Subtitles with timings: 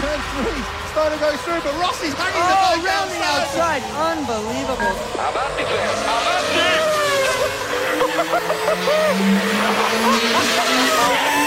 [0.00, 0.62] turn three.
[0.92, 3.82] Starting to go through, but Rossi's hanging oh, the bike around the outside.
[3.92, 4.94] Unbelievable.
[5.20, 5.92] Avanti, Claire.
[6.08, 6.72] Avanti!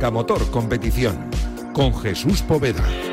[0.00, 1.30] Marca Motor Competición
[1.74, 3.09] con Jesús Poveda.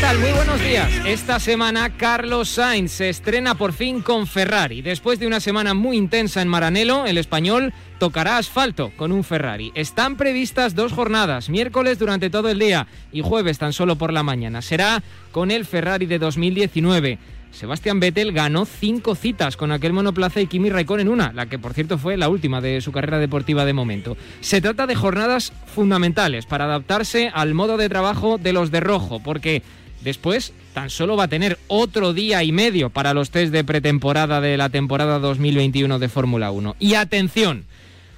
[0.00, 0.18] Tal?
[0.18, 0.90] Muy buenos días.
[1.04, 4.82] Esta semana Carlos Sainz se estrena por fin con Ferrari.
[4.82, 9.72] Después de una semana muy intensa en Maranello, el español tocará asfalto con un Ferrari.
[9.74, 14.22] Están previstas dos jornadas, miércoles durante todo el día y jueves tan solo por la
[14.22, 14.62] mañana.
[14.62, 15.02] Será
[15.32, 17.18] con el Ferrari de 2019.
[17.50, 21.74] Sebastián Vettel ganó cinco citas con aquel monoplaza y Kimi Raikkonen una, la que por
[21.74, 24.16] cierto fue la última de su carrera deportiva de momento.
[24.40, 29.20] Se trata de jornadas fundamentales para adaptarse al modo de trabajo de los de rojo,
[29.20, 29.62] porque
[30.02, 34.40] Después, tan solo va a tener otro día y medio para los test de pretemporada
[34.40, 36.76] de la temporada 2021 de Fórmula 1.
[36.78, 37.64] Y atención,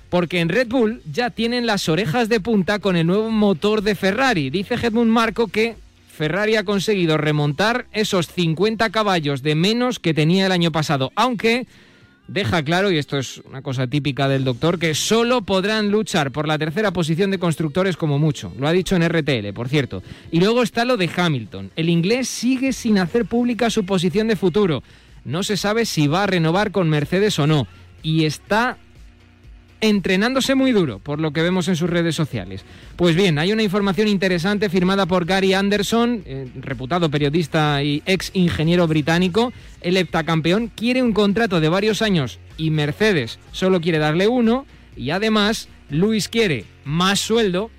[0.09, 3.95] porque en Red Bull ya tienen las orejas de punta con el nuevo motor de
[3.95, 4.51] Ferrari.
[4.51, 5.77] Dice Edmund Marco que
[6.15, 11.67] Ferrari ha conseguido remontar esos 50 caballos de menos que tenía el año pasado, aunque
[12.29, 16.49] deja claro, y esto es una cosa típica del doctor, que solo podrán luchar por
[16.49, 18.53] la tercera posición de constructores como mucho.
[18.59, 20.03] Lo ha dicho en RTL, por cierto.
[20.31, 21.71] Y luego está lo de Hamilton.
[21.77, 24.83] El inglés sigue sin hacer pública su posición de futuro.
[25.25, 27.67] No se sabe si va a renovar con Mercedes o no.
[28.03, 28.79] Y está
[29.83, 32.65] entrenándose muy duro, por lo que vemos en sus redes sociales.
[32.97, 38.31] Pues bien, hay una información interesante firmada por Gary Anderson, eh, reputado periodista y ex
[38.33, 39.53] ingeniero británico.
[39.81, 44.65] El heptacampeón quiere un contrato de varios años y Mercedes solo quiere darle uno.
[44.97, 47.71] Y además, Luis quiere más sueldo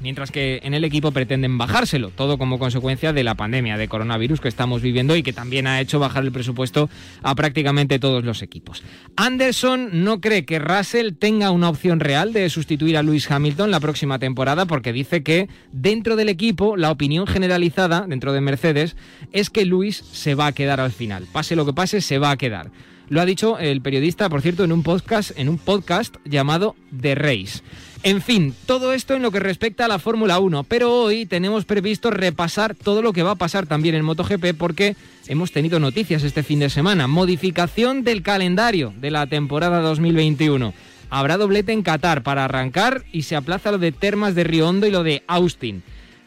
[0.00, 4.40] mientras que en el equipo pretenden bajárselo, todo como consecuencia de la pandemia de coronavirus
[4.40, 6.88] que estamos viviendo y que también ha hecho bajar el presupuesto
[7.22, 8.82] a prácticamente todos los equipos.
[9.16, 13.80] Anderson no cree que Russell tenga una opción real de sustituir a Lewis Hamilton la
[13.80, 18.96] próxima temporada porque dice que dentro del equipo la opinión generalizada dentro de Mercedes
[19.32, 21.26] es que Lewis se va a quedar al final.
[21.32, 22.70] Pase lo que pase, se va a quedar.
[23.10, 27.16] Lo ha dicho el periodista, por cierto, en un podcast, en un podcast llamado The
[27.16, 27.60] Race.
[28.04, 31.64] En fin, todo esto en lo que respecta a la Fórmula 1, pero hoy tenemos
[31.64, 34.94] previsto repasar todo lo que va a pasar también en MotoGP porque
[35.26, 37.08] hemos tenido noticias este fin de semana.
[37.08, 40.72] Modificación del calendario de la temporada 2021.
[41.10, 44.86] Habrá doblete en Qatar para arrancar y se aplaza lo de Termas de Río Hondo
[44.86, 45.82] y lo de Austin.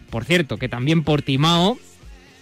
[0.10, 1.78] Por cierto, que también Portimao,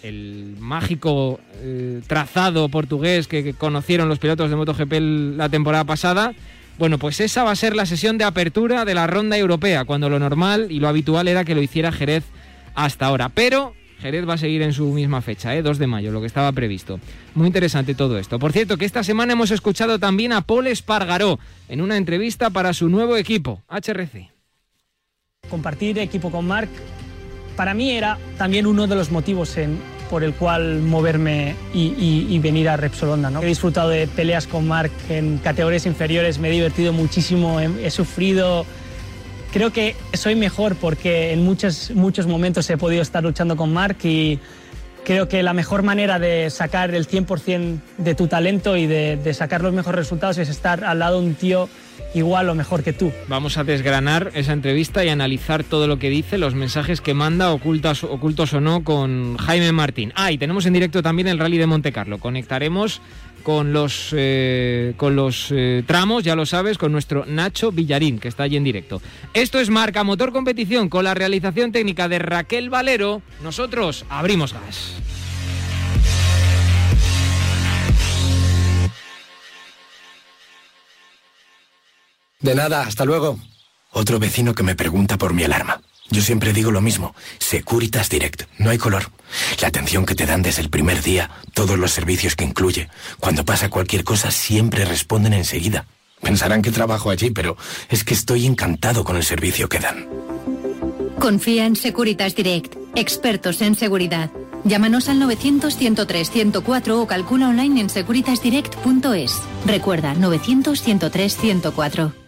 [0.03, 4.93] el mágico eh, trazado portugués que conocieron los pilotos de MotoGP
[5.37, 6.33] la temporada pasada,
[6.77, 10.09] bueno, pues esa va a ser la sesión de apertura de la ronda europea, cuando
[10.09, 12.23] lo normal y lo habitual era que lo hiciera Jerez
[12.73, 13.29] hasta ahora.
[13.29, 15.61] Pero Jerez va a seguir en su misma fecha, ¿eh?
[15.61, 16.99] 2 de mayo, lo que estaba previsto.
[17.35, 18.39] Muy interesante todo esto.
[18.39, 22.73] Por cierto, que esta semana hemos escuchado también a Paul Espargaró en una entrevista para
[22.73, 24.31] su nuevo equipo, HRC.
[25.49, 26.69] Compartir equipo con Marc
[27.61, 29.77] para mí era también uno de los motivos en,
[30.09, 33.29] por el cual moverme y, venir a Repsol Honda.
[33.29, 33.43] ¿no?
[33.43, 38.65] He disfrutado de peleas con Marc en categorías inferiores, me he divertido muchísimo, he, sufrido...
[39.53, 44.05] Creo que soy mejor porque en muchos, muchos momentos he podido estar luchando con Marc
[44.05, 44.39] y
[45.03, 49.61] creo que la mejor manera de sacar el 100% de tu talento y de, sacar
[49.61, 51.69] los mejores resultados es estar al lado de un tío
[52.13, 53.11] igual o mejor que tú.
[53.27, 57.51] Vamos a desgranar esa entrevista y analizar todo lo que dice, los mensajes que manda,
[57.51, 60.11] ocultos, ocultos o no, con Jaime Martín.
[60.15, 62.17] Ah, y tenemos en directo también el Rally de Monte Carlo.
[62.17, 63.01] Conectaremos
[63.41, 68.27] con los, eh, con los eh, tramos, ya lo sabes, con nuestro Nacho Villarín, que
[68.27, 69.01] está allí en directo.
[69.33, 73.21] Esto es Marca Motor Competición con la realización técnica de Raquel Valero.
[73.43, 74.93] Nosotros abrimos gas.
[82.39, 83.39] De nada, hasta luego.
[83.91, 85.81] Otro vecino que me pregunta por mi alarma.
[86.09, 89.03] Yo siempre digo lo mismo, Securitas Direct, no hay color.
[89.61, 92.89] La atención que te dan desde el primer día, todos los servicios que incluye.
[93.19, 95.85] Cuando pasa cualquier cosa siempre responden enseguida.
[96.21, 97.57] Pensarán que trabajo allí, pero
[97.89, 100.07] es que estoy encantado con el servicio que dan.
[101.19, 104.29] Confía en Securitas Direct, expertos en seguridad.
[104.63, 109.41] Llámanos al 900-103-104 o calcula online en securitasdirect.es.
[109.65, 112.20] Recuerda, 900-103-104.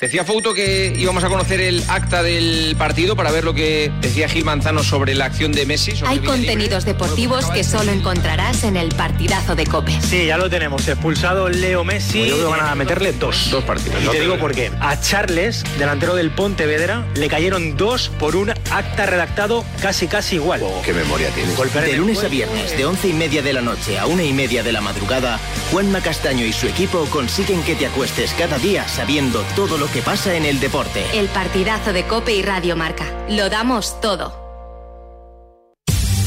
[0.00, 4.28] Decía Fouto que íbamos a conocer el acta del partido para ver lo que decía
[4.28, 5.96] Gil Manzano sobre la acción de Messi.
[5.96, 6.46] sobre Hay Villa Libre.
[6.46, 9.98] contenidos deportivos que solo encontrarás en el partidazo de Cope.
[10.00, 10.86] Sí, ya lo tenemos.
[10.86, 12.28] Expulsado Leo Messi.
[12.28, 13.50] Yo creo que van a meterle dos.
[13.50, 14.00] Dos partidos.
[14.04, 14.70] Y te digo por qué.
[14.78, 20.62] A Charles, delantero del Pontevedra, le cayeron dos por un acta redactado casi casi igual.
[20.84, 21.56] Qué memoria tienes.
[21.56, 24.32] Golpear De lunes a viernes, de once y media de la noche a una y
[24.32, 25.40] media de la madrugada,
[25.72, 30.02] Juanma Castaño y su equipo consiguen que te acuestes cada día sabiendo todo lo que
[30.02, 31.04] pasa en el deporte.
[31.14, 33.04] El partidazo de Cope y Radio Marca.
[33.28, 34.46] Lo damos todo.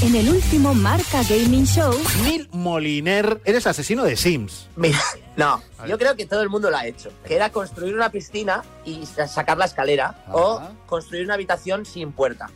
[0.02, 1.94] En el último Marca Gaming Show,
[2.24, 4.68] Neil Moliner, eres asesino de Sims.
[4.76, 5.00] Mira,
[5.38, 7.12] no, yo creo que todo el mundo lo ha hecho.
[7.24, 12.14] Que era construir una piscina y sa- sacar la escalera o construir una habitación sin
[12.14, 12.50] puerta.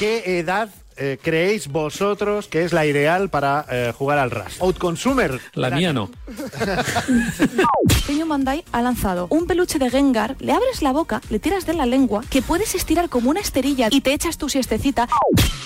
[0.00, 0.68] ¿Qué edad
[1.00, 4.60] eh, creéis vosotros que es la ideal para eh, jugar al Rush?
[4.60, 5.40] Outconsumer.
[5.54, 6.10] La mía no.
[8.06, 11.72] Peño Bandai ha lanzado un peluche de Gengar, le abres la boca, le tiras de
[11.72, 15.08] la lengua, que puedes estirar como una esterilla y te echas tu siestecita.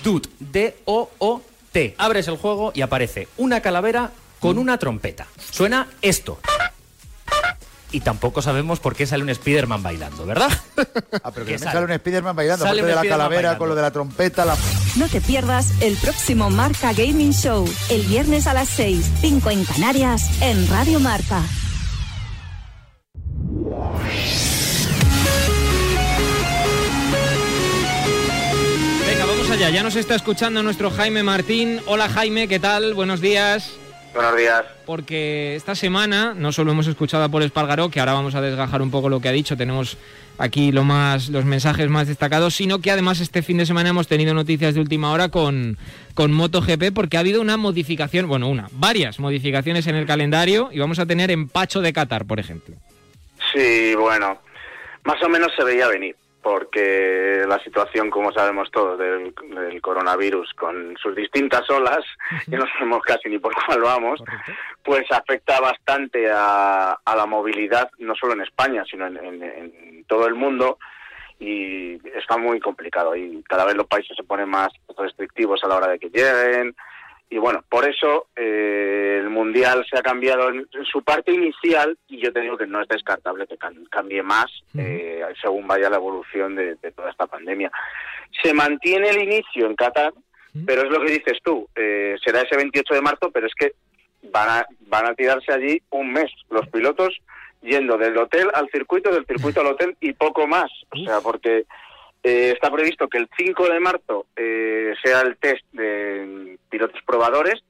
[0.04, 1.94] Dot, D-O-O-T.
[1.98, 5.26] Abres el juego y aparece una calavera con una trompeta.
[5.50, 6.38] Suena esto.
[7.94, 10.50] Y tampoco sabemos por qué sale un Spider-Man bailando, ¿verdad?
[11.22, 11.72] Ah, pero ¿Qué que sale?
[11.72, 13.58] sale un Spiderman bailando, Sale aparte de la calavera, bailando.
[13.58, 14.56] con lo de la trompeta, la...
[14.96, 19.64] No te pierdas el próximo Marca Gaming Show, el viernes a las 6, 5 en
[19.64, 21.40] Canarias, en Radio Marca.
[29.06, 29.70] Venga, vamos allá.
[29.70, 31.80] Ya nos está escuchando nuestro Jaime Martín.
[31.86, 32.94] Hola Jaime, ¿qué tal?
[32.94, 33.72] Buenos días.
[34.14, 34.64] Buenos días.
[34.86, 38.80] Porque esta semana no solo hemos escuchado a Paul Espargaró, que ahora vamos a desgajar
[38.80, 39.98] un poco lo que ha dicho, tenemos
[40.38, 44.06] aquí lo más, los mensajes más destacados, sino que además este fin de semana hemos
[44.06, 45.78] tenido noticias de última hora con,
[46.14, 50.78] con MotoGP, porque ha habido una modificación, bueno, una, varias modificaciones en el calendario y
[50.78, 52.76] vamos a tener empacho de Qatar, por ejemplo.
[53.52, 54.38] Sí, bueno,
[55.02, 56.14] más o menos se veía venir,
[56.44, 62.04] porque la situación, como sabemos todos, del, del coronavirus, con sus distintas olas,
[62.48, 64.22] que no sabemos casi ni por cuál vamos,
[64.84, 70.04] pues afecta bastante a, a la movilidad, no solo en España, sino en, en- en
[70.06, 70.78] todo el mundo,
[71.40, 73.16] y está muy complicado.
[73.16, 74.68] Y cada vez los países se ponen más
[74.98, 76.76] restrictivos a la hora de que lleguen.
[77.30, 79.13] Y bueno, por eso eh,
[79.44, 82.80] Mundial se ha cambiado en, en su parte inicial y yo te digo que no
[82.82, 84.46] es descartable que can- cambie más
[84.78, 87.70] eh, según vaya la evolución de, de toda esta pandemia.
[88.42, 90.12] Se mantiene el inicio en Qatar,
[90.66, 93.72] pero es lo que dices tú, eh, será ese 28 de marzo, pero es que
[94.30, 97.16] van a, van a tirarse allí un mes los pilotos
[97.62, 100.70] yendo del hotel al circuito, del circuito al hotel y poco más.
[100.90, 101.64] O sea, porque
[102.22, 107.62] eh, está previsto que el 5 de marzo eh, sea el test de pilotos probadores,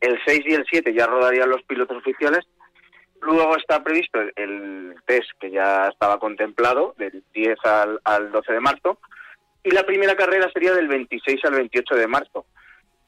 [0.00, 2.46] el 6 y el 7 ya rodarían los pilotos oficiales,
[3.20, 8.60] luego está previsto el, test que ya estaba contemplado del 10 al, al 12 de
[8.60, 8.98] marzo,
[9.66, 12.46] y la primera carrera sería del 26 al 28 de marzo.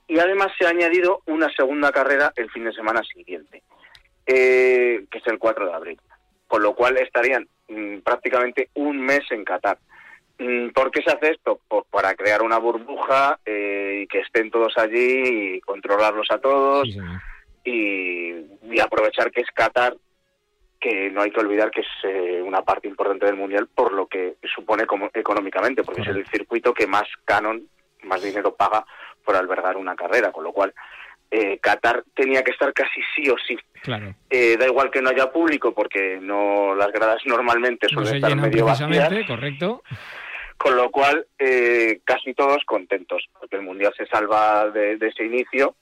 [0.09, 3.63] Y además se ha añadido una segunda carrera el fin de semana siguiente,
[4.27, 6.01] eh, que es el 4 de abril.
[6.49, 9.79] Con lo cual estarían mm, prácticamente un mes en Qatar.
[10.39, 11.61] Mm, ¿Por qué se hace esto?
[11.69, 16.89] Pues para crear una burbuja eh, y que estén todos allí y controlarlos a todos
[17.65, 18.31] y,
[18.71, 19.97] y aprovechar que es Qatar,
[20.81, 24.07] que no hay que olvidar que es eh, una parte importante del Mundial por lo
[24.07, 27.63] que supone como, económicamente, porque es el circuito que más canon,
[28.05, 28.85] más dinero paga
[29.25, 30.73] por albergar una carrera, con lo cual
[31.31, 33.57] eh, Qatar tenía que estar casi sí o sí.
[33.83, 34.15] Claro.
[34.31, 38.17] Eh, da igual que no haya público porque no las gradas normalmente No suelen se
[38.17, 39.83] estar medio vacías, correcto.
[40.59, 45.25] Con lo cual eh, casi todos contentos porque el mundial se salva de, de ese
[45.25, 45.77] inicio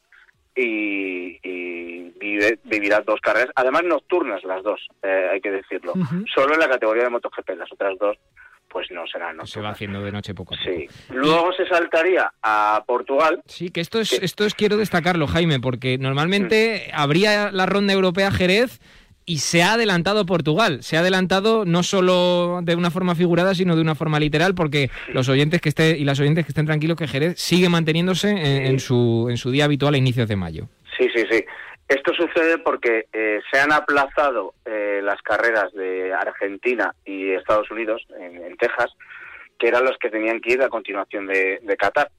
[0.54, 5.92] y, y vive- vivirá dos carreras, además nocturnas las dos, eh, hay que decirlo.
[6.34, 8.16] Solo en la categoría de MotoGP, las otras dos
[8.68, 9.50] pues no serán nocturnas.
[9.50, 10.70] Se va haciendo de noche poco a poco.
[10.70, 10.86] Sí.
[11.10, 13.40] Luego se saltaría a Portugal.
[13.46, 18.30] Sí, que esto es, esto es quiero destacarlo, Jaime, porque normalmente habría la ronda europea
[18.30, 18.80] Jerez
[19.26, 20.82] y se ha adelantado Portugal.
[20.82, 24.88] Se ha adelantado no solo de una forma figurada, sino de una forma literal, porque
[25.08, 28.66] los oyentes que estén y las oyentes que estén tranquilos que Jerez sigue manteniéndose en,
[28.66, 30.68] en su, en su día habitual a inicios de mayo.
[30.96, 31.44] Sí, sí, sí.
[31.88, 38.06] Esto sucede porque eh, se han aplazado eh, las carreras de Argentina y Estados Unidos
[38.20, 38.90] en, en Texas,
[39.58, 42.10] que eran los que tenían que ir a continuación de, de Qatar.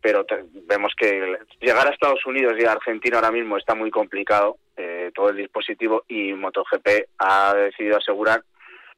[0.00, 3.90] Pero te- vemos que llegar a Estados Unidos y a Argentina ahora mismo está muy
[3.92, 6.88] complicado, eh, todo el dispositivo, y MotoGP
[7.18, 8.42] ha decidido asegurar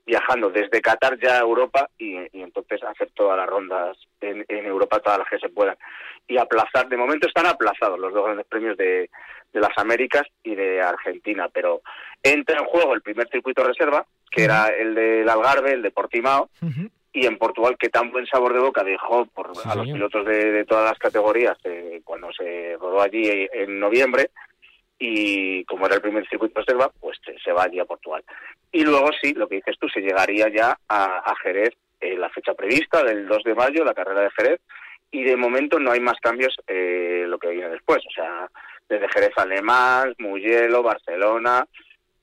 [0.07, 4.67] viajando desde Qatar ya a Europa y, y entonces hacer todas las rondas en, en
[4.67, 5.77] Europa, todas las que se puedan.
[6.27, 9.11] Y aplazar, de momento están aplazados los dos grandes premios de,
[9.53, 11.81] de las Américas y de Argentina, pero
[12.23, 16.51] entra en juego el primer circuito reserva, que era el del Algarve, el de Portimao,
[17.13, 20.51] y en Portugal que tan buen sabor de boca dejó por, a los pilotos de,
[20.51, 24.31] de todas las categorías eh, cuando se rodó allí en noviembre
[25.07, 28.25] y como era el primer circuito reserva, pues se, va allí a Portugal.
[28.73, 32.31] Y luego sí, lo que dices tú, se llegaría ya a, a Jerez eh, la
[32.31, 34.61] fecha prevista del 2 de mayo, la carrera de Jerez,
[35.11, 38.49] y de momento no hay más cambios eh, lo que viene después, o sea,
[38.89, 41.67] desde Jerez a Le Mans, Mugello, Barcelona,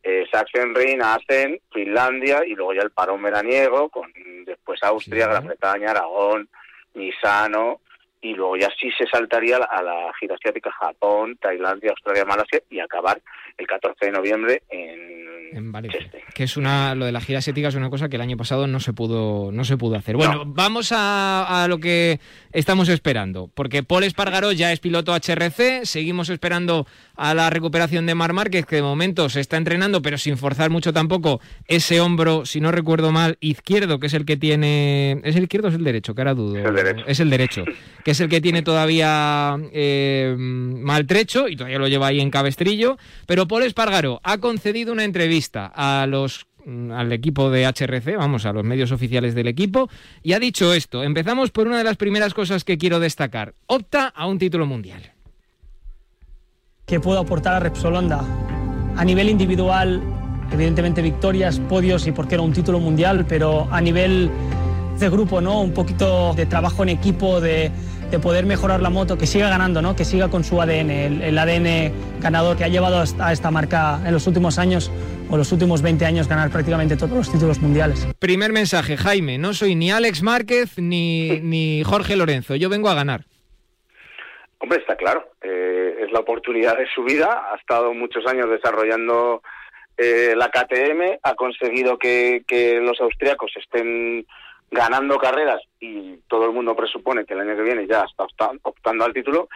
[0.02, 4.12] eh, Sachsenring, Assen, Finlandia y luego ya el parón veraniego con
[4.44, 6.50] después Austria, Gran Bretaña, Aragón,
[6.96, 7.80] Misano
[8.22, 12.80] y luego ya sí se saltaría a la gira asiática Japón, Tailandia, Australia, Malasia y
[12.80, 13.22] acabar
[13.58, 16.08] el 14 de noviembre en, en Valencia.
[16.34, 18.68] Que es una, lo de la gira asiática es una cosa que el año pasado
[18.68, 20.16] no se pudo, no se pudo hacer.
[20.16, 22.20] Bueno, vamos a, a lo que
[22.54, 26.86] estamos esperando, porque Paul Espargaró ya es piloto HRC, seguimos esperando
[27.16, 30.70] a la recuperación de Mar Márquez, que de momento se está entrenando, pero sin forzar
[30.70, 35.22] mucho tampoco ese hombro, si no recuerdo mal, izquierdo, que es el que tiene...
[35.24, 36.16] ¿Es el izquierdo o es el derecho?
[36.16, 36.58] Que ahora dudo.
[36.58, 37.04] Es el derecho.
[37.08, 37.66] Es el derecho,
[38.04, 42.98] que es el que tiene todavía eh, maltrecho y todavía lo lleva ahí en cabestrillo,
[43.26, 48.46] pero Paul Espargaró ha concedido una entrevista a los mm, al equipo de HRC, vamos,
[48.46, 49.90] a los medios oficiales del equipo,
[50.22, 51.04] y ha dicho esto.
[51.04, 53.54] Empezamos por una de las primeras cosas que quiero destacar.
[53.68, 55.14] Opta a un título mundial.
[56.86, 58.22] que puedo aportar a Repsol Honda.
[58.98, 60.02] A nivel individual,
[60.52, 64.30] evidentemente victorias, podios y por qué un título mundial, pero a nivel
[65.00, 65.62] de grupo, ¿no?
[65.62, 67.72] Un poquito de trabajo en equipo, de,
[68.12, 69.96] de poder mejorar la moto, que siga ganando, ¿no?
[69.96, 73.50] Que siga con su ADN, el, el ADN ganador que ha llevado hasta- a esta
[73.52, 74.92] marca en los últimos años
[75.30, 78.06] o los últimos 20 años ganar prácticamente todos los títulos mundiales.
[78.20, 82.94] Primer mensaje, Jaime, no soy ni Alex Márquez ni, ni Jorge Lorenzo, yo vengo a
[82.96, 83.26] ganar.
[84.60, 85.32] Hombre, está claro.
[85.42, 87.46] eh, es la oportunidad de su vida.
[87.52, 89.42] Ha estado muchos años desarrollando
[89.98, 91.18] eh, la KTM.
[91.24, 94.26] Ha conseguido que, que los austríacos estén
[94.72, 98.58] ganando carreras y todo el mundo presupone que el año que viene ya está opta-
[98.64, 99.50] optando al título.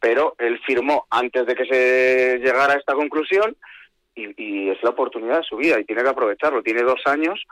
[0.00, 3.56] Pero él firmó antes de que se llegara a esta conclusión
[4.14, 6.62] y, y es la oportunidad de su vida y tiene que aprovecharlo.
[6.62, 7.42] Tiene dos años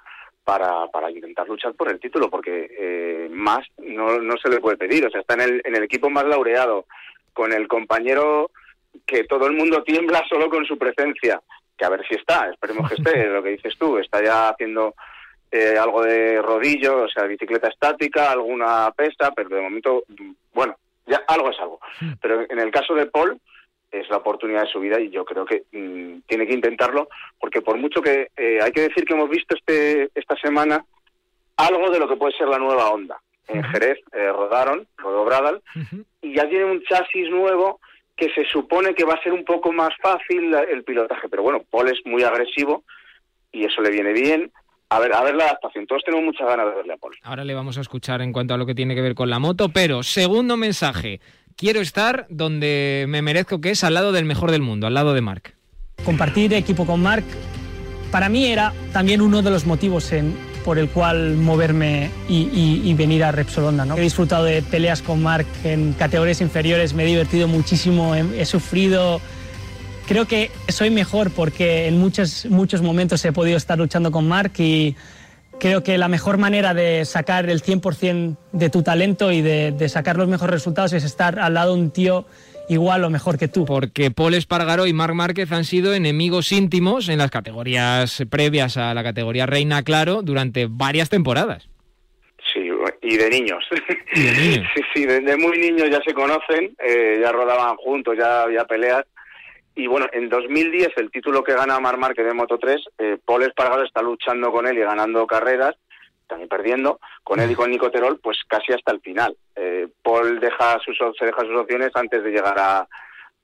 [0.45, 4.76] para, para intentar luchar por el título, porque eh, más no, no se le puede
[4.76, 5.07] pedir.
[5.07, 6.87] O sea, está en el, en el equipo más laureado,
[7.33, 8.50] con el compañero
[9.07, 11.40] que todo el mundo tiembla solo con su presencia,
[11.78, 14.95] que a ver si está, esperemos que esté, lo que dices tú, está ya haciendo
[15.52, 20.04] eh, algo de rodillo, o sea, bicicleta estática, alguna pesa, pero de momento,
[20.54, 20.75] bueno,
[21.06, 21.78] ya algo es algo.
[22.23, 23.38] Pero en el caso de Paul,
[23.92, 27.61] es la oportunidad de su vida y yo creo que mm, tiene que intentarlo porque
[27.61, 30.82] por mucho que eh, hay que decir que hemos visto este esta semana
[31.59, 35.62] algo de lo que puede ser la nueva onda en Jerez eh, rodaron rodó Bradal
[36.23, 37.80] y ya tiene un chasis nuevo
[38.16, 41.28] que se supone que va a ser un poco más fácil el pilotaje.
[41.28, 42.85] Pero bueno Paul es muy agresivo
[43.52, 44.50] y eso le viene bien
[44.97, 47.45] a ver a ver la adaptación todos tenemos muchas ganas de verle a Paul Ahora
[47.45, 49.69] le vamos a escuchar en cuanto a lo que tiene que ver con la moto,
[49.71, 51.21] pero segundo mensaje,
[51.57, 55.15] quiero estar donde me merezco, que es al lado del mejor del mundo, al lado
[55.15, 55.55] de Marc.
[56.05, 57.25] compartir equipo con Marc
[58.11, 62.83] para mí era también uno de los motivos en- por el cual moverme y, y-
[62.89, 63.97] y venir a Repsol Honda, ¿no?
[63.97, 68.45] He disfrutado de peleas con Marc en categorías inferiores, me he divertido muchísimo, he, he
[68.47, 69.21] sufrido.
[70.06, 74.59] Creo que soy mejor porque en muchos, muchos momentos he podido estar luchando con Marc
[74.59, 74.97] y
[75.59, 79.88] creo que la mejor manera de sacar el 100% de tu talento y de, de
[79.88, 82.26] sacar los mejores resultados es estar al lado de un tío
[82.68, 83.64] igual o mejor que tú.
[83.64, 88.94] Porque Paul Espargaró y Marc Márquez han sido enemigos íntimos en las categorías previas a
[88.94, 91.68] la categoría Reina Claro durante varias temporadas.
[92.52, 92.68] Sí,
[93.02, 93.64] y de niños.
[94.14, 94.68] Y de niños.
[94.75, 99.04] Sí, sí, desde muy niños ya se conocen, eh, ya rodaban juntos, ya había peleas.
[99.75, 103.43] Y bueno, en 2010 el título que gana Mar Márquez de Moto 3, eh, Paul
[103.43, 105.76] Espargaro está luchando con él y ganando carreras,
[106.26, 109.37] también perdiendo, con él y con Nico Terol, pues casi hasta el final.
[109.57, 112.88] Eh, Paul deja sus, se deja sus opciones antes de llegar a,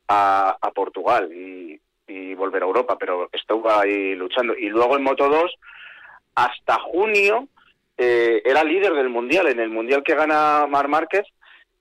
[0.08, 4.54] a, Portugal y, y volver a Europa, pero estuvo ahí luchando.
[4.56, 5.54] Y luego en Moto 2,
[6.34, 7.48] hasta junio,
[7.96, 9.48] eh, era líder del mundial.
[9.48, 11.26] En el mundial que gana Mar Márquez,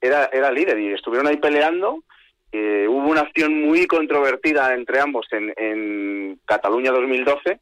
[0.00, 2.02] era, era líder y estuvieron ahí peleando.
[2.50, 7.60] Eh, hubo una acción muy controvertida entre ambos en, en Cataluña 2012,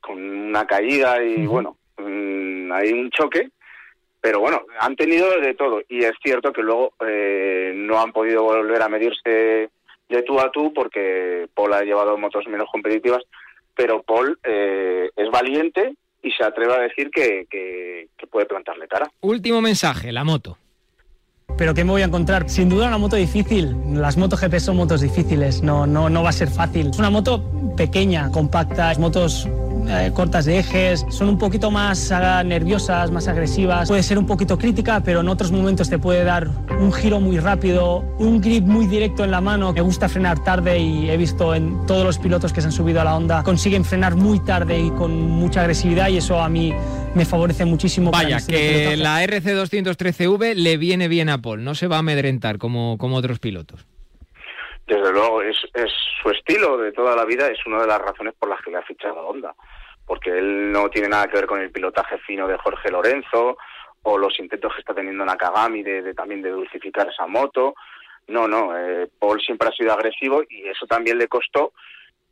[0.00, 3.50] con una caída y bueno, mm, hay un choque.
[4.20, 8.44] Pero bueno, han tenido de todo y es cierto que luego eh, no han podido
[8.44, 9.68] volver a medirse
[10.08, 13.22] de tú a tú porque Paul ha llevado motos menos competitivas,
[13.74, 18.86] pero Paul eh, es valiente y se atreve a decir que, que, que puede plantarle
[18.86, 19.10] cara.
[19.22, 20.56] Último mensaje, la moto.
[21.56, 22.48] Pero ¿qué me voy a encontrar?
[22.48, 23.76] Sin duda una moto difícil.
[23.94, 26.88] Las motos GP son motos difíciles, no, no, no va a ser fácil.
[26.88, 27.42] Es una moto
[27.76, 29.48] pequeña, compacta, motos
[29.88, 33.88] eh, cortas de ejes, son un poquito más ah, nerviosas, más agresivas.
[33.88, 36.48] Puede ser un poquito crítica, pero en otros momentos te puede dar
[36.80, 39.72] un giro muy rápido, un grip muy directo en la mano.
[39.72, 43.00] Me gusta frenar tarde y he visto en todos los pilotos que se han subido
[43.00, 46.72] a la onda consiguen frenar muy tarde y con mucha agresividad y eso a mí
[47.14, 48.10] me favorece muchísimo.
[48.10, 52.96] Vaya, que la RC213V le viene bien a Paul, no se va a amedrentar como,
[52.98, 53.86] como otros pilotos.
[54.86, 55.90] Desde luego, es, es
[56.22, 58.78] su estilo de toda la vida, es una de las razones por las que le
[58.78, 59.54] ha fichado a Honda,
[60.06, 63.56] porque él no tiene nada que ver con el pilotaje fino de Jorge Lorenzo
[64.02, 67.74] o los intentos que está teniendo Nakagami de, de también de dulcificar esa moto.
[68.28, 71.72] No, no, eh, Paul siempre ha sido agresivo y eso también le costó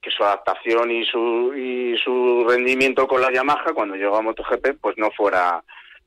[0.01, 4.81] que su adaptación y su y su rendimiento con la Yamaha cuando llegó a MotoGP
[4.81, 5.63] pues no fuera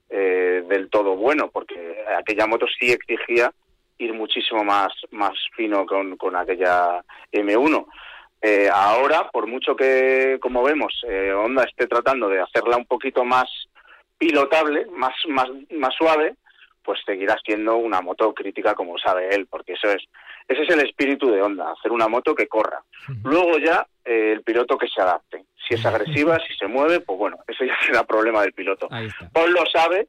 [0.09, 3.51] eh, del todo bueno porque aquella moto sí exigía
[3.99, 7.85] ir muchísimo más más fino con, con aquella M1
[8.45, 13.23] Eh, ahora por mucho que como vemos eh, Honda esté tratando de hacerla un poquito
[13.23, 13.47] más
[14.17, 16.35] pilotable más más más suave
[16.83, 20.03] pues seguirá siendo una moto crítica como sabe él porque eso es
[20.47, 22.83] ese es el espíritu de Honda hacer una moto que corra.
[23.23, 25.45] Luego ya eh, el piloto que se adapte.
[25.67, 28.89] Si es agresiva si se mueve pues bueno eso ya será problema del piloto.
[29.31, 30.07] Paul lo sabe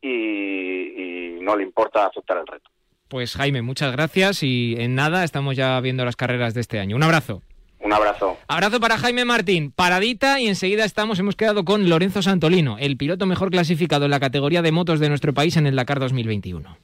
[0.00, 2.70] y, y no le importa aceptar el reto.
[3.08, 6.96] Pues Jaime, muchas gracias y en nada estamos ya viendo las carreras de este año.
[6.96, 7.40] Un abrazo.
[7.78, 8.36] un abrazo.
[8.48, 13.26] Abrazo para Jaime Martín, paradita y enseguida estamos, hemos quedado con Lorenzo Santolino, el piloto
[13.26, 16.76] mejor clasificado en la categoría de motos de nuestro país en el Dakar 2021.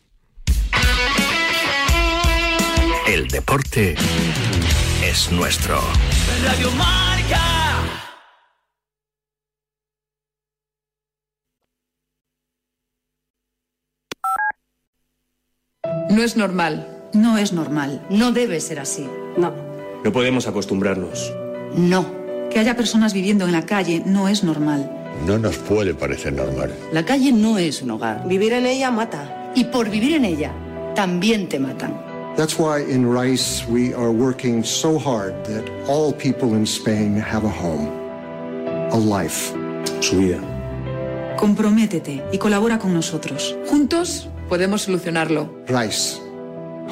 [3.33, 3.95] Deporte
[5.03, 5.81] es nuestro.
[6.45, 7.41] Radio Marca.
[16.11, 17.09] No es normal.
[17.15, 18.07] No es normal.
[18.11, 19.09] No debe ser así.
[19.39, 19.55] No.
[20.05, 21.33] No podemos acostumbrarnos.
[21.75, 22.05] No.
[22.51, 24.91] Que haya personas viviendo en la calle no es normal.
[25.27, 26.75] No nos puede parecer normal.
[26.93, 28.29] La calle no es un hogar.
[28.29, 29.53] Vivir en ella mata.
[29.55, 30.53] Y por vivir en ella,
[30.95, 32.12] también te matan.
[32.37, 37.45] That's why in Rice we are working so hard that all people in Spain have
[37.45, 37.89] a home,
[38.91, 39.53] a life.
[40.01, 40.41] Su vida.
[41.37, 43.57] Comprométete y colabora con nosotros.
[43.69, 45.51] Juntos podemos solucionarlo.
[45.67, 46.21] Rice,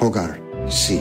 [0.01, 1.01] hogar, sí.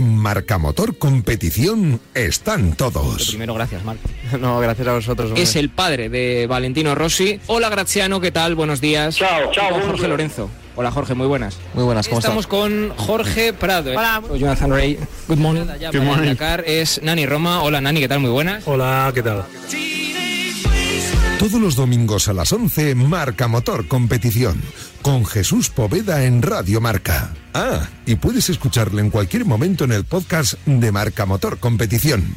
[0.00, 3.28] En Marcamotor Competición están Lo todos.
[3.28, 3.98] primero, gracias, Marc.
[4.40, 5.26] No, gracias a vosotros.
[5.28, 5.42] hombre.
[5.42, 7.38] Es el padre de Valentino Rossi.
[7.48, 8.54] Hola, Graziano, ¿qué tal?
[8.54, 9.16] Buenos días.
[9.16, 10.08] Chao, chao, Jorge días.
[10.08, 10.48] Lorenzo.
[10.74, 11.58] Hola, Jorge, muy buenas.
[11.74, 12.58] Muy buenas, ¿cómo Estamos estás?
[12.58, 13.92] con Jorge Prado.
[13.92, 13.96] ¿eh?
[13.98, 14.22] Hola.
[14.26, 14.98] Soy Jonathan Ray.
[15.28, 15.64] Good morning.
[15.92, 16.28] Good morning.
[16.28, 17.62] Dakar es Nani Roma.
[17.62, 18.20] Hola, Nani, ¿qué tal?
[18.20, 18.62] Muy buenas.
[18.66, 19.44] Hola, ¿qué tal?
[21.40, 24.60] Todos los domingos a las 11, Marca Motor Competición,
[25.00, 27.32] con Jesús Poveda en Radio Marca.
[27.54, 32.36] Ah, y puedes escucharle en cualquier momento en el podcast de Marca Motor Competición.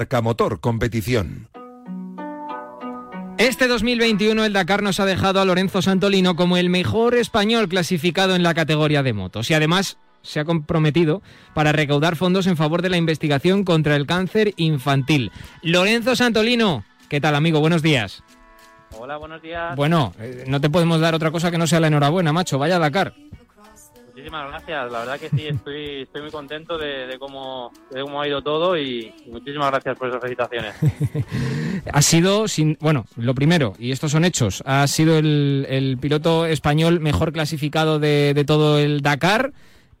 [0.00, 1.50] Marca Motor Competición.
[3.36, 8.34] Este 2021 el Dakar nos ha dejado a Lorenzo Santolino como el mejor español clasificado
[8.34, 11.20] en la categoría de motos y además se ha comprometido
[11.52, 15.32] para recaudar fondos en favor de la investigación contra el cáncer infantil.
[15.60, 17.60] Lorenzo Santolino, ¿qué tal amigo?
[17.60, 18.24] Buenos días.
[18.98, 19.76] Hola, buenos días.
[19.76, 22.58] Bueno, eh, no te podemos dar otra cosa que no sea la enhorabuena, macho.
[22.58, 23.12] Vaya Dakar.
[24.20, 24.92] Muchísimas gracias.
[24.92, 28.42] La verdad que sí, estoy, estoy muy contento de, de cómo, de cómo ha ido
[28.42, 30.74] todo y, muchísimas gracias por esas felicitaciones.
[31.94, 36.44] Ha sido, sin, bueno, lo primero, y estos son hechos, ha sido el, el piloto
[36.44, 39.54] español mejor clasificado de, de todo el Dakar.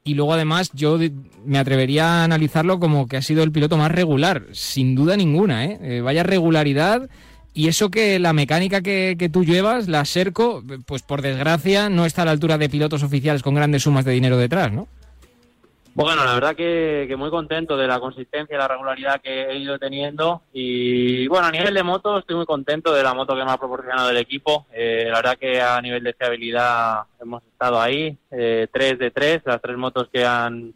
[0.04, 0.98] Y luego además yo
[1.44, 5.64] me atrevería a analizarlo como que ha sido el piloto más regular, sin duda ninguna.
[5.64, 5.78] ¿eh?
[5.80, 7.08] Eh, vaya regularidad
[7.52, 12.06] Y eso que la mecánica que, que tú llevas, la Serco, pues por desgracia no
[12.06, 14.88] está a la altura de pilotos oficiales con grandes sumas de dinero detrás, ¿no?
[15.92, 19.78] Bueno, la verdad que, muy contento de la consistencia y la regularidad que he ido
[19.78, 20.42] teniendo.
[20.52, 23.58] Y bueno, a nivel de moto estoy muy contento de la moto que me ha
[23.58, 24.66] proporcionado el equipo.
[24.72, 29.42] Eh, la verdad que a nivel de fiabilidad hemos estado ahí, eh, tres de tres,
[29.44, 30.72] las tres motos que han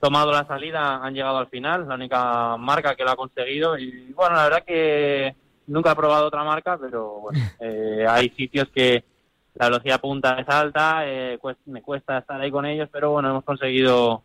[0.00, 3.78] tomado la salida han llegado al final, la única marca que lo ha conseguido.
[3.78, 5.36] Y bueno, la verdad que
[5.70, 9.04] nunca he probado otra marca, pero bueno, eh, hay sitios que
[9.54, 13.44] la velocidad punta es alta, eh, me cuesta estar ahí con ellos, pero bueno, hemos
[13.44, 14.22] conseguido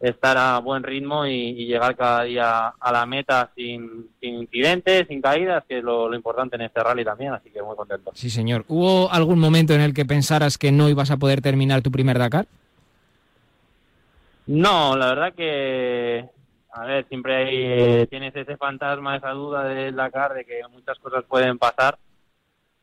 [0.00, 5.08] estar a buen ritmo y, y llegar cada día a la meta sin, sin incidentes,
[5.08, 8.12] sin caídas, que es lo, lo, importante en este rally también, así que muy contento.
[8.14, 8.64] Sí, señor.
[8.68, 12.18] ¿Hubo algún momento en el que pensaras que no ibas a poder terminar tu primer
[12.18, 12.46] Dakar?
[14.46, 16.30] No, la verdad que,
[16.78, 20.98] a ver, siempre hay, eh, tienes ese fantasma, esa duda del Dakar de que muchas
[20.98, 21.98] cosas pueden pasar,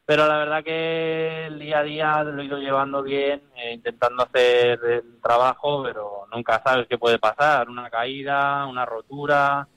[0.05, 4.23] pero la verdad que el día a día lo he ido llevando bien, eh, intentando
[4.23, 9.67] hacer el trabajo, pero nunca sabes qué puede pasar, una caída, una rotura,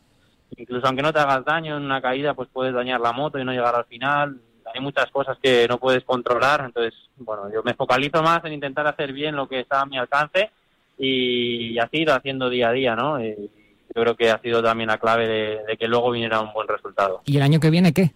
[0.57, 3.45] incluso aunque no te hagas daño en una caída, pues puedes dañar la moto y
[3.45, 4.41] no llegar al final.
[4.75, 8.87] Hay muchas cosas que no puedes controlar, entonces, bueno, yo me focalizo más en intentar
[8.87, 10.51] hacer bien lo que está a mi alcance
[10.99, 13.25] y así ir haciendo día a día, ¿no?
[13.25, 13.51] Y
[13.99, 16.69] yo creo que ha sido también la clave de, de que luego viniera un buen
[16.69, 17.21] resultado.
[17.25, 18.13] ¿Y el año que viene qué?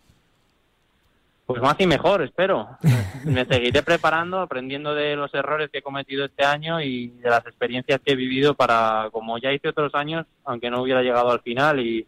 [1.44, 2.68] Pues más y mejor, espero.
[3.24, 7.44] Me seguiré preparando, aprendiendo de los errores que he cometido este año y de las
[7.46, 11.40] experiencias que he vivido para, como ya hice otros años, aunque no hubiera llegado al
[11.40, 12.06] final y,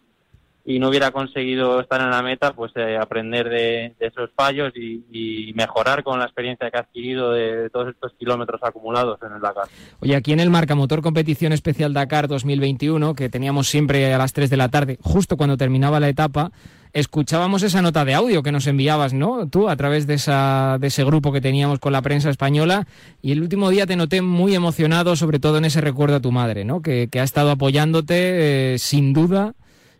[0.66, 5.52] y no hubiera conseguido estar en la meta, pues eh, aprender de, esos fallos y,
[5.54, 9.68] mejorar con la experiencia que he adquirido de, todos estos kilómetros acumulados en el Dakar.
[10.00, 14.32] Oye, aquí en el Marca Motor Competición Especial Dakar 2021, que teníamos siempre a las
[14.32, 16.50] 3 de la tarde, justo cuando terminaba la etapa,
[16.92, 19.48] escuchábamos esa nota de audio que nos enviabas, ¿no?
[19.48, 22.86] Tú, a través de, esa, de ese grupo que teníamos con la prensa española.
[23.20, 26.32] Y el último día te noté muy emocionado, sobre todo en ese recuerdo a tu
[26.32, 26.80] madre, ¿no?
[26.80, 29.54] Que, que ha estado apoyándote, eh, sin duda,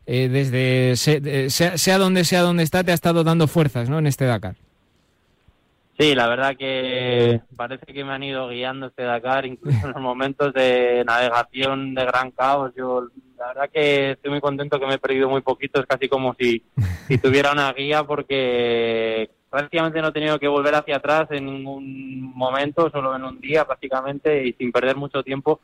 [0.07, 3.99] eh, desde se, sea, sea, donde sea donde está, te ha estado dando fuerzas, ¿no?
[3.99, 4.57] En este Dakar.
[5.99, 10.03] Sí, la verdad que parece que me han ido guiando este Dakar, incluso en los
[10.03, 12.73] momentos de navegación de gran caos.
[12.77, 16.09] Yo, la verdad que estoy muy contento que me he perdido muy poquito, es casi
[16.09, 16.63] como si,
[17.07, 22.21] si tuviera una guía, porque prácticamente no he tenido que volver hacia atrás en ningún
[22.35, 25.61] momento, solo en un día prácticamente y sin perder mucho tiempo.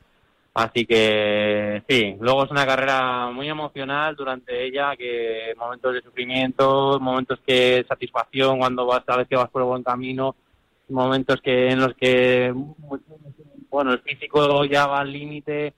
[0.52, 6.98] Así que sí, luego es una carrera muy emocional durante ella, que momentos de sufrimiento,
[7.00, 10.34] momentos que satisfacción cuando vas sabes que vas por el buen camino,
[10.88, 12.52] momentos que en los que
[13.70, 15.72] bueno el físico ya va al límite.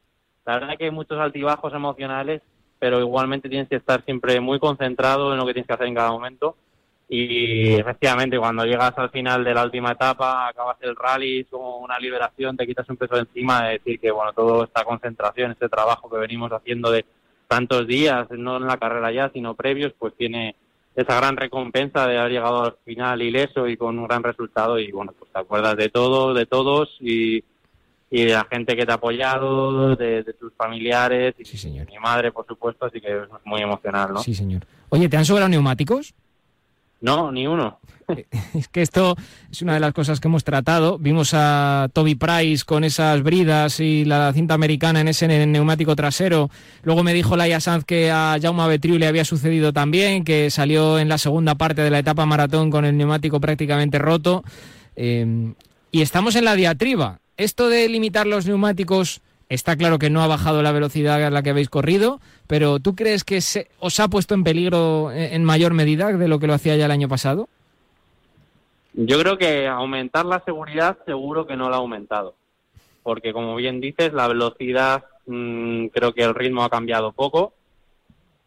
[0.47, 2.41] La verdad que hay muchos altibajos emocionales,
[2.79, 5.95] pero igualmente tienes que estar siempre muy concentrado en lo que tienes que hacer en
[5.95, 6.57] cada momento.
[7.15, 11.77] Y efectivamente, cuando llegas al final de la última etapa, acabas el rally, es como
[11.77, 15.51] una liberación, te quitas un peso de encima de decir que, bueno, toda esta concentración,
[15.51, 17.05] este trabajo que venimos haciendo de
[17.49, 20.57] tantos días, no en la carrera ya, sino previos, pues tiene
[20.97, 24.79] esa gran recompensa de haber llegado al final ileso y con un gran resultado.
[24.79, 27.45] Y bueno, pues te acuerdas de todo, de todos y,
[28.11, 31.87] y de la gente que te ha apoyado, de, de tus familiares, y sí, señor.
[31.89, 34.23] mi madre, por supuesto, así que es muy emocional, ¿no?
[34.23, 34.63] Sí, señor.
[34.89, 36.15] Oye, ¿te han sobrado neumáticos?
[37.03, 37.79] No, ni uno.
[38.55, 39.17] Es que esto
[39.51, 40.99] es una de las cosas que hemos tratado.
[40.99, 46.51] Vimos a Toby Price con esas bridas y la cinta americana en ese neumático trasero.
[46.83, 50.99] Luego me dijo Laia Sanz que a Jaume Betriu le había sucedido también, que salió
[50.99, 54.45] en la segunda parte de la etapa maratón con el neumático prácticamente roto.
[54.97, 55.55] Eh,
[55.91, 57.21] y estamos en la diatriba.
[57.37, 61.43] Esto de limitar los neumáticos Está claro que no ha bajado la velocidad a la
[61.43, 65.75] que habéis corrido, pero ¿tú crees que se, os ha puesto en peligro en mayor
[65.75, 67.51] medida de lo que lo hacía ya el año pasado?
[68.95, 72.35] Yo creo que aumentar la seguridad seguro que no la ha aumentado,
[73.03, 77.53] porque como bien dices, la velocidad mmm, creo que el ritmo ha cambiado poco.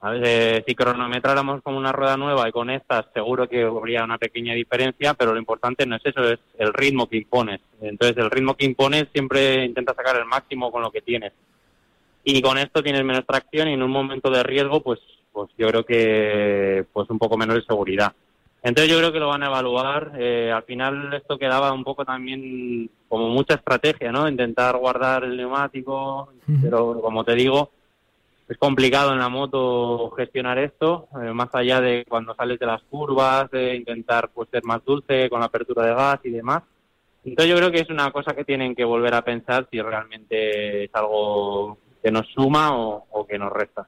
[0.05, 4.19] A ver, si cronometráramos con una rueda nueva y con estas, seguro que habría una
[4.19, 7.59] pequeña diferencia, pero lo importante no es eso, es el ritmo que impones.
[7.81, 11.33] Entonces, el ritmo que impones siempre intenta sacar el máximo con lo que tienes.
[12.23, 14.99] Y con esto tienes menos tracción y en un momento de riesgo, pues,
[15.31, 18.13] pues yo creo que pues un poco menos de seguridad.
[18.61, 20.11] Entonces yo creo que lo van a evaluar.
[20.19, 24.29] Eh, al final esto quedaba un poco también como mucha estrategia, ¿no?
[24.29, 26.29] Intentar guardar el neumático,
[26.61, 27.71] pero como te digo,
[28.47, 32.83] es complicado en la moto gestionar esto, eh, más allá de cuando sales de las
[32.83, 36.63] curvas, de intentar pues ser más dulce con la apertura de gas y demás.
[37.23, 40.83] Entonces yo creo que es una cosa que tienen que volver a pensar si realmente
[40.83, 43.87] es algo que nos suma o, que nos resta.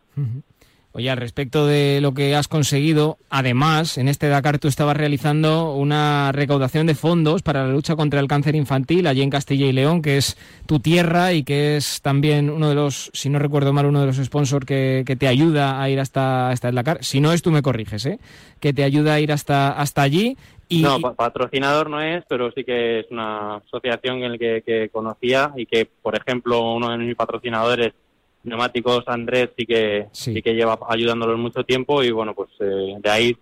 [0.98, 5.76] Oye, al respecto de lo que has conseguido, además, en este Dakar tú estabas realizando
[5.76, 9.74] una recaudación de fondos para la lucha contra el cáncer infantil allí en Castilla y
[9.74, 13.74] León, que es tu tierra y que es también uno de los, si no recuerdo
[13.74, 17.04] mal, uno de los sponsors que, te ayuda a ir hasta, hasta el Dakar.
[17.04, 18.20] Si no es, tú me corriges, ¿eh?
[18.60, 20.36] Que te ayuda a ir hasta, hasta allí.
[20.68, 24.90] Y, No, pa- patrocinador no es, pero sí que es una asociación en la que
[24.92, 27.94] conocía y que, por ejemplo, uno de mis patrocinadores,
[28.48, 30.42] Neumáticos Andrés, sí que, sí.
[30.42, 33.38] que lleva ayudándolos mucho tiempo y bueno, pues eh, de ahí.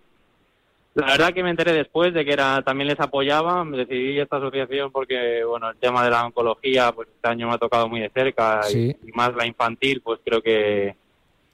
[0.94, 4.38] La verdad que me enteré después de que era también les apoyaba, me decidí esta
[4.38, 8.00] asociación porque, bueno, el tema de la oncología, pues este año me ha tocado muy
[8.00, 8.96] de cerca Sí.
[9.04, 10.96] y, y más la infantil, pues creo que,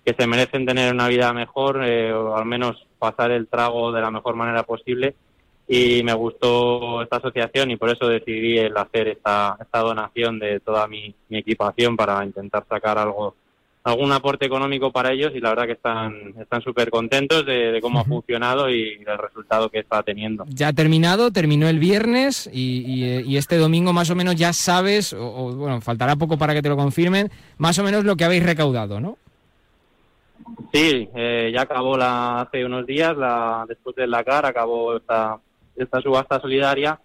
[0.05, 4.01] que se merecen tener una vida mejor eh, o al menos pasar el trago de
[4.01, 5.15] la mejor manera posible
[5.67, 10.61] y me gustó esta asociación y por eso decidí el hacer esta, esta donación de
[10.61, 13.35] toda mi, mi equipación para intentar sacar algo
[13.85, 17.81] algún aporte económico para ellos y la verdad que están están súper contentos de, de
[17.81, 20.45] cómo ha funcionado y del resultado que está teniendo.
[20.49, 24.37] ya ha terminado, terminó el viernes y, y, eh, y este domingo más o menos
[24.37, 28.05] ya sabes, o, o, bueno, faltará poco para que te lo confirmen, más o menos
[28.05, 29.19] lo que habéis recaudado, ¿no?
[30.73, 35.39] Sí, eh, ya acabó la, hace unos días, la, después del Dakar, acabó esta,
[35.77, 36.99] esta subasta solidaria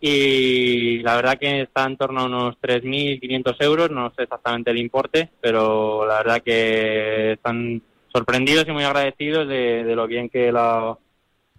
[0.00, 4.78] y la verdad que está en torno a unos 3.500 euros, no sé exactamente el
[4.78, 7.82] importe, pero la verdad que están
[8.12, 10.96] sorprendidos y muy agradecidos de, de lo bien que la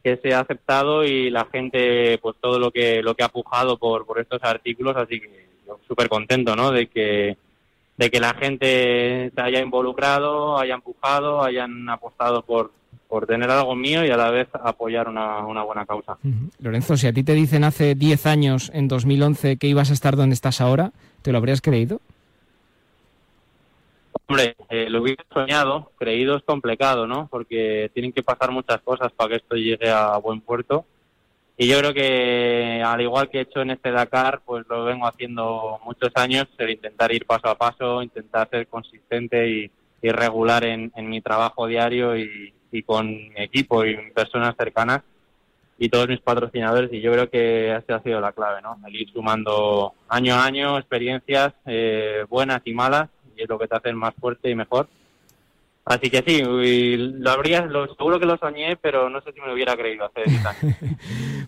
[0.03, 3.77] que se ha aceptado y la gente pues todo lo que lo que ha pujado
[3.77, 7.37] por, por estos artículos así que yo súper contento no de que
[7.97, 12.71] de que la gente se haya involucrado haya empujado hayan apostado por
[13.09, 16.17] por tener algo mío y a la vez apoyar una, una buena causa
[16.59, 20.15] Lorenzo, si a ti te dicen hace 10 años, en 2011, que ibas a estar
[20.15, 20.91] donde estás ahora,
[21.23, 21.99] ¿te lo habrías creído?
[24.27, 27.27] Hombre, eh, lo hubiera soñado, creído es complicado, ¿no?
[27.31, 30.85] Porque tienen que pasar muchas cosas para que esto llegue a buen puerto.
[31.57, 35.07] Y yo creo que, al igual que he hecho en este Dakar, pues lo vengo
[35.07, 40.63] haciendo muchos años, el intentar ir paso a paso, intentar ser consistente y, y regular
[40.63, 45.01] en, mi trabajo diario y, y con mi equipo y personas cercanas
[45.79, 48.77] y todos mis patrocinadores y yo creo que esa ha sido la clave, ¿no?
[48.85, 53.67] El ir sumando año a año experiencias eh, buenas y malas y es lo que
[53.67, 54.89] te hace más fuerte y mejor.
[55.89, 59.47] Así que sí, lo habría, lo, seguro que lo soñé, pero no sé si me
[59.47, 60.75] lo hubiera creído hace 10 años.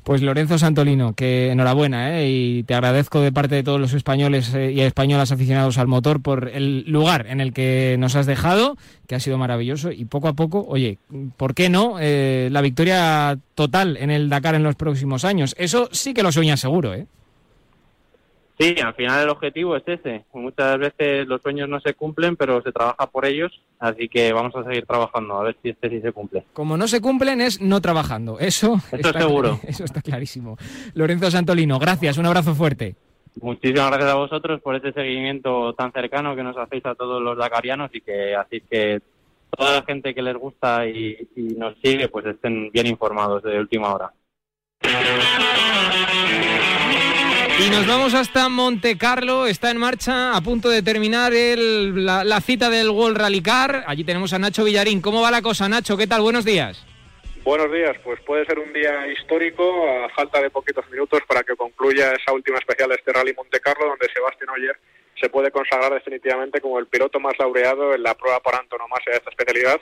[0.04, 2.28] Pues Lorenzo Santolino, que enhorabuena, ¿eh?
[2.28, 6.24] y te agradezco de parte de todos los españoles eh, y españolas aficionados al motor
[6.24, 8.78] por el lugar en el que nos has dejado,
[9.08, 10.98] que ha sido maravilloso, y poco a poco, oye,
[11.38, 11.98] ¿por qué no?
[12.00, 15.54] Eh, la victoria total en el Dakar en los próximos años.
[15.60, 17.06] Eso sí que lo sueñas seguro, ¿eh?
[18.62, 20.24] Sí, al final el objetivo es ese.
[20.34, 24.56] Muchas veces los sueños no se cumplen, pero se trabaja por ellos, así que vamos
[24.56, 26.44] a seguir trabajando, a ver si este sí se cumple.
[26.54, 29.60] Como no se cumplen es no trabajando, eso, Eso es seguro.
[29.68, 30.58] Eso está clarísimo.
[30.94, 32.96] Lorenzo Santolino, gracias, un abrazo fuerte.
[33.42, 37.36] Muchísimas gracias a vosotros por este seguimiento tan cercano que nos hacéis a todos los
[37.36, 39.02] dakarianos y que así que
[39.58, 43.58] toda la gente que les gusta y, y nos sigue pues estén bien informados de
[43.58, 44.14] última hora.
[47.60, 52.42] Y nos vamos hasta Monte Carlo, está en marcha, a punto de terminar el- la,
[52.42, 53.84] cita del World Rally Car.
[53.86, 55.00] Allí tenemos a Nacho Villarín.
[55.02, 55.96] ¿Cómo va la cosa, Nacho?
[55.96, 56.22] ¿Qué tal?
[56.22, 56.84] Buenos días.
[57.44, 61.56] Buenos días, pues puede ser un día histórico a falta de poquitos minutos para que
[61.56, 64.76] concluya esa última especial de este Rally Monte Carlo donde Sebastián Oyer
[65.20, 69.18] se puede consagrar definitivamente como el piloto más laureado en la prueba por antonomasia de
[69.18, 69.82] esta especialidad,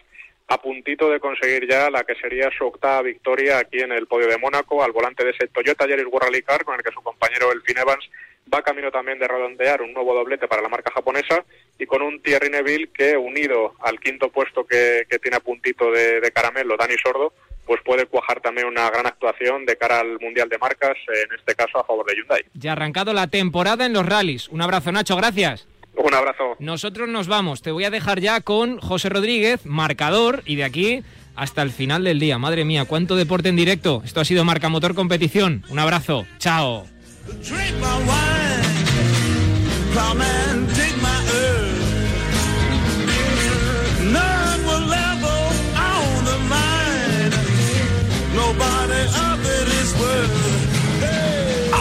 [0.49, 4.27] a puntito de conseguir ya la que sería su octava victoria aquí en el podio
[4.27, 6.07] de Mónaco, al volante de ese Toyota Yaris
[6.45, 8.09] Car con el que su compañero Elfin Evans
[8.51, 11.45] va camino también de redondear un nuevo doblete para la marca japonesa
[11.77, 15.91] y con un Thierry Neville que unido al quinto puesto que, que tiene a puntito
[15.91, 17.31] de, de caramelo Dani Sordo,
[17.67, 21.53] pues puede cuajar también una gran actuación de cara al Mundial de Marcas, en este
[21.53, 22.41] caso a favor de Hyundai.
[22.55, 24.49] Ya ha arrancado la temporada en los rallies.
[24.49, 25.67] Un abrazo, Nacho, gracias.
[26.03, 26.55] Un abrazo.
[26.59, 27.61] Nosotros nos vamos.
[27.61, 31.03] Te voy a dejar ya con José Rodríguez, marcador, y de aquí
[31.35, 32.37] hasta el final del día.
[32.37, 34.01] Madre mía, cuánto deporte en directo.
[34.05, 35.63] Esto ha sido Marca Motor Competición.
[35.69, 36.25] Un abrazo.
[36.37, 36.85] Chao.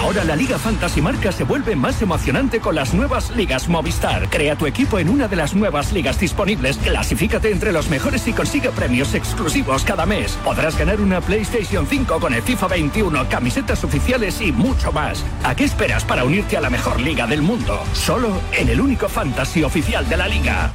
[0.08, 4.30] Ahora la Liga Fantasy Marca se vuelve más emocionante con las nuevas ligas Movistar.
[4.30, 8.32] Crea tu equipo en una de las nuevas ligas disponibles, clasifícate entre los mejores y
[8.32, 10.32] consigue premios exclusivos cada mes.
[10.42, 15.22] Podrás ganar una PlayStation 5 con el FIFA 21, camisetas oficiales y mucho más.
[15.44, 17.78] ¿A qué esperas para unirte a la mejor liga del mundo?
[17.92, 20.72] Solo en el único fantasy oficial de la liga.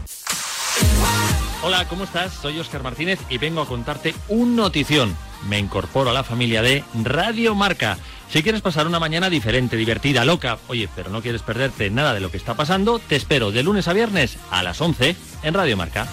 [1.64, 2.34] Hola, ¿cómo estás?
[2.34, 5.16] Soy Óscar Martínez y vengo a contarte un notición.
[5.48, 7.98] Me incorporo a la familia de Radio Marca.
[8.30, 12.20] Si quieres pasar una mañana diferente, divertida, loca, oye, pero no quieres perderte nada de
[12.20, 15.78] lo que está pasando, te espero de lunes a viernes a las 11 en Radio
[15.78, 16.08] Marca.